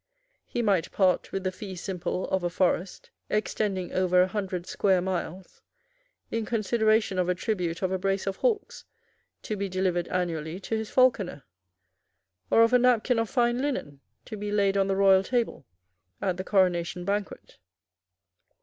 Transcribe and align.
He 0.47 0.63
might 0.63 0.91
part 0.91 1.31
with 1.31 1.43
the 1.43 1.51
fee 1.51 1.75
simple 1.75 2.27
of 2.29 2.43
a 2.43 2.49
forest 2.49 3.11
extending 3.29 3.93
over 3.93 4.19
a 4.23 4.27
hundred 4.27 4.65
square 4.65 4.99
miles 4.99 5.61
in 6.31 6.43
consideration 6.43 7.19
of 7.19 7.29
a 7.29 7.35
tribute 7.35 7.83
of 7.83 7.91
a 7.91 7.99
brace 7.99 8.25
of 8.25 8.37
hawks 8.37 8.83
to 9.43 9.55
be 9.55 9.69
delivered 9.69 10.07
annually 10.07 10.59
to 10.61 10.75
his 10.75 10.89
falconer, 10.89 11.43
or 12.49 12.63
of 12.63 12.73
a 12.73 12.79
napkin 12.79 13.19
of 13.19 13.29
fine 13.29 13.59
linen 13.61 14.01
to 14.25 14.35
be 14.37 14.51
laid 14.51 14.75
on 14.75 14.87
the 14.87 14.95
royal 14.95 15.21
table 15.21 15.67
at 16.19 16.37
the 16.37 16.43
coronation 16.43 17.05
banquet. 17.05 17.59